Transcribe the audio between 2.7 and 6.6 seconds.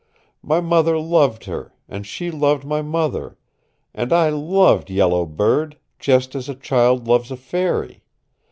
mother, and I loved Yellow Bird, just as a